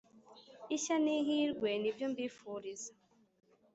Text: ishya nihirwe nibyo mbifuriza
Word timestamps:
ishya 0.75 0.95
nihirwe 1.03 1.69
nibyo 1.81 2.05
mbifuriza 2.11 2.91